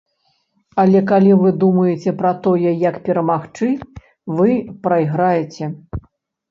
[0.83, 3.67] Але калі вы думаеце пра тое, як перамагчы,
[4.43, 4.49] вы
[4.89, 5.73] прайграеце.